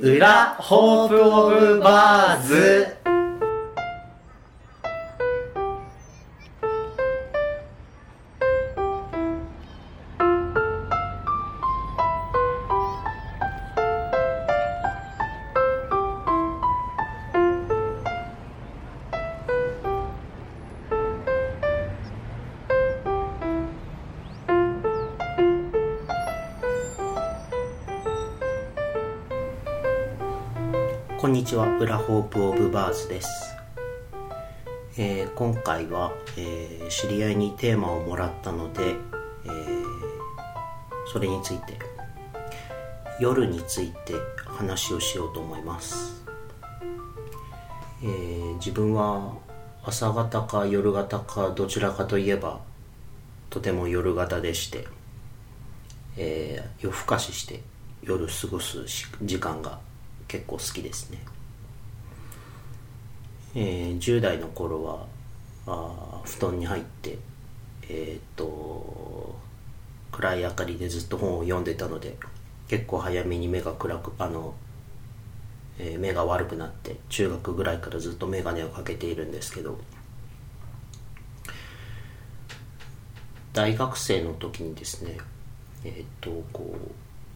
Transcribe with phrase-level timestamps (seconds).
[0.00, 2.93] 裏ホープオブバーズ。
[31.24, 31.78] こんにちは。
[31.78, 33.56] 裏ホープオブバーズです、
[34.98, 38.90] えー今回は、えー知り合いにテーマをもらったので、
[39.46, 39.84] えー
[41.10, 41.78] それについて
[43.18, 44.12] 夜について
[44.44, 46.22] 話をしようと思います、
[48.02, 48.06] え
[48.56, 49.32] 自分は
[49.82, 52.60] 朝方か夜型かどちらかといえば
[53.48, 54.86] とても夜型でして、
[56.18, 57.62] え夜更かしして
[58.02, 58.84] 夜過ごす
[59.22, 59.78] 時間が
[60.28, 61.18] 結構好きですね、
[63.54, 65.06] えー10代の頃は
[65.66, 67.18] あ布団に入って
[67.88, 69.36] えーっと
[70.12, 72.16] 暗い明かりでずっと本を読んでたので
[72.68, 74.54] 結構早めに目が暗くあの、
[75.78, 79.78] えー目が悪くなって中学ぐらいからずっと眼鏡をかけているんですけど
[83.52, 85.18] 大学生の時にですね
[85.84, 86.90] えーっとこう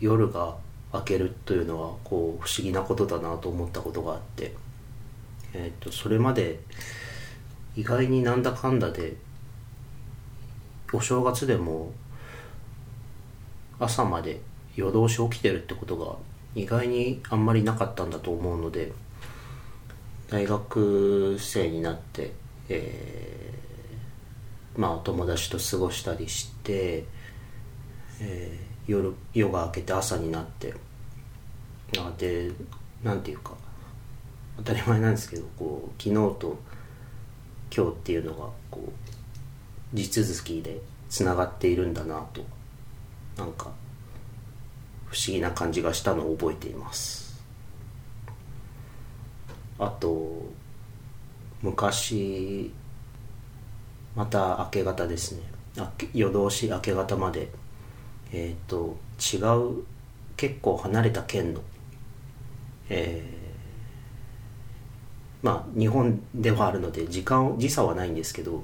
[0.00, 0.56] 夜が
[0.92, 4.54] 明けるというのはこう不思議なことだなと思ったことがあって、
[5.52, 6.60] えーとそれまで
[7.76, 9.16] 意外になんだかんだで
[10.92, 11.92] お正月でも
[13.78, 14.40] 朝まで
[14.74, 16.16] 夜通し起きてるってことが
[16.54, 18.92] 意外にあんまりなかったんだと思うので
[20.28, 22.32] 大学生になって、
[22.68, 27.04] えーまあお友達と過ごしたりして、
[28.20, 30.74] えー夜夜が明けて朝になって
[31.98, 32.50] あで
[33.02, 33.52] なんていうか
[34.58, 36.58] 当たり前なんですけどこう昨日と
[37.74, 38.92] 今日っていうのがこ
[39.92, 42.44] う地続きでつながっているんだなと
[43.36, 43.70] なんか
[45.06, 47.42] 不思議な感じがしたのを覚えています。
[49.78, 50.46] あと
[51.62, 52.72] 昔
[54.14, 55.42] また明け方ですね。
[56.12, 57.48] 夜通し明け方まで
[58.32, 59.84] えっ、と違う
[60.36, 61.60] 結構離れた県の
[62.88, 63.40] えー
[65.42, 68.62] まあ日本ではあるので時間時差はないんですけど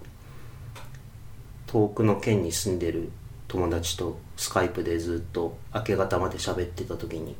[1.66, 3.10] 遠くの県に住んでる
[3.48, 7.36] 友達とスカイプでずっと明け方まで喋ってた時に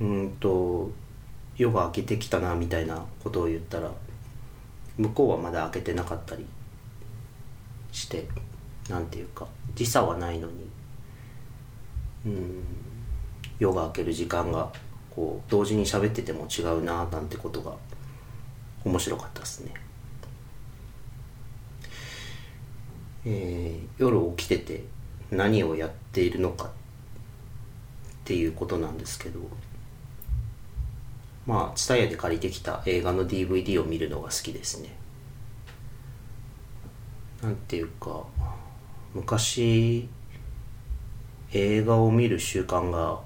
[0.00, 0.90] うんと
[1.56, 3.90] 夜が明けてきたなみたいなことを言ったら
[4.96, 6.46] 向こうはまだ明けてなかったり
[7.92, 8.26] して
[8.90, 10.68] なんていうか時差はないのに。
[12.26, 12.64] うん。
[13.58, 14.70] 夜が明ける時間が
[15.10, 17.72] こう同時に喋ってても違うななんてことが
[18.84, 19.74] 面白かったですね。
[23.24, 24.84] えー夜起きてて
[25.30, 26.68] 何をやっているのかっ
[28.24, 29.38] ていうことなんですけど
[31.46, 34.96] まあ蔦屋で借りてきた映画の DVD を見るのが好きですね。
[37.42, 38.24] なんていうか
[39.14, 40.08] 昔
[41.52, 43.20] 映画を見る習慣が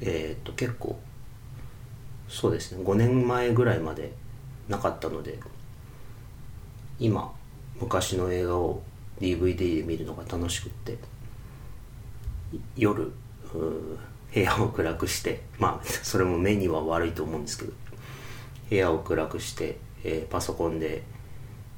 [0.00, 0.98] えっ、と結構
[2.28, 4.12] そうですね5年前ぐらいまで
[4.68, 5.38] なかったので
[7.00, 7.32] 今
[7.80, 8.82] 昔の映画を
[9.20, 10.98] DVD で見るのが楽しくって
[12.76, 13.10] 夜う
[14.32, 17.72] 部屋を暗くしてまあ それも目には悪いと思うんですけど
[18.70, 21.02] 部屋を暗くして、えーパソコンで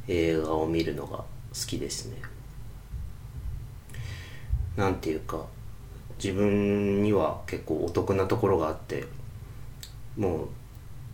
[0.08, 1.24] 映画を見るのが好
[1.68, 2.16] きですね。
[4.80, 5.44] なんていうか
[6.16, 9.04] 自分には結構お得なところがあって
[10.16, 10.48] もう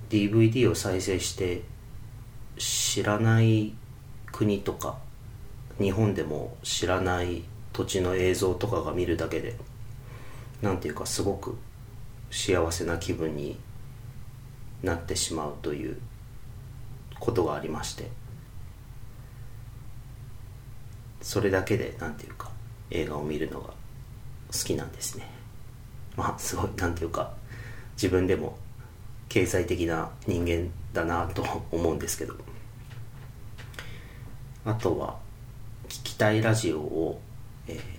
[0.08, 1.62] DVD を再生して
[2.58, 3.74] 知らない
[4.30, 4.98] 国とか
[5.80, 9.56] 日本でも知らない土地の映像とかが見るだけで
[10.62, 11.58] なんていうかすごく
[12.30, 13.58] 幸せな気分に
[14.84, 15.98] なってしまうという
[17.18, 18.12] ことがありまして
[21.20, 22.54] それだけでなんていうか
[22.90, 23.72] 映画を見るのが好
[24.64, 25.28] きなんですね。
[26.16, 27.32] まあすごいなんていうか
[27.94, 28.56] 自分でも
[29.28, 32.34] 経済的な人間だなと思うんですけど。
[34.64, 35.16] あとは
[35.88, 37.20] 聞きたいラジオを、
[37.68, 37.96] えー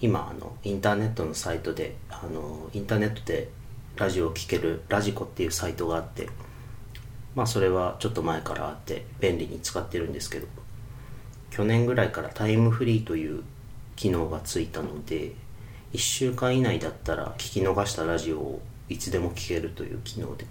[0.00, 3.50] 今あのインターネットのサイトであのインターネットで
[3.96, 6.28] ラジオを聴けるラジコっていうサイトがあって
[7.34, 10.46] まあそれはちょっと前からあって便利に使ってるんですけど。
[11.50, 13.42] 去年ぐらいからタイムフリーという
[13.96, 15.32] 機能がついたので
[15.92, 20.46] 1週間以内だったら聞き逃したラジオをいつでも聞けるという機能で。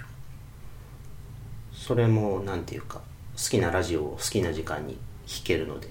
[1.80, 3.02] それも何ていうか
[3.36, 5.88] 好きなラジオを好きな時間に弾けるので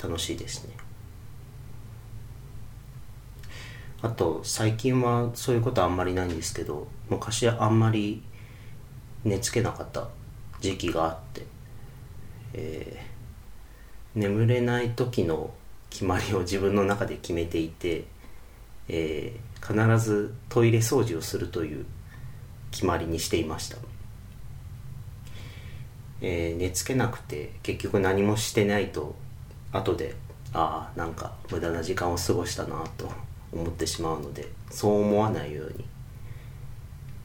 [0.00, 0.74] 楽しいですね。
[4.02, 8.22] あと最近はそういうことあんまりないんですけど昔あんまり
[9.24, 10.08] 寝つけなかった
[10.60, 11.46] 時期があって、
[12.54, 13.11] えー、
[14.14, 15.52] 眠れない時の
[15.90, 18.04] 決まりを自分の中で決めていて、
[18.88, 21.86] えー、必ずトイレ掃除をするという
[22.70, 23.76] 決まりにしていました。
[26.20, 29.16] えー、寝つけなくて結局何もしてないと
[29.72, 30.14] 後で
[30.52, 33.10] ああなんか無駄な時間を過ごしたなと
[33.52, 35.84] 思ってしまうのでそう思わないように。